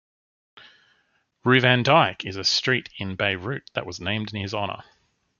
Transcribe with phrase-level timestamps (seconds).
[1.43, 4.81] Rue Van Dyck is a street in Beirut that was named in his honor.